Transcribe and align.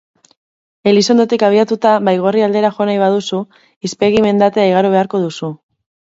Elizondotik 0.91 1.45
abiatuta 1.47 1.91
Baigorri 2.07 2.43
aldera 2.47 2.73
jo 2.79 2.89
nahi 2.91 2.99
baduzu, 3.03 3.43
Izpegi 3.91 4.27
mendatea 4.27 4.67
igaro 4.73 4.95
beharko 4.99 5.25
duzu. 5.29 5.53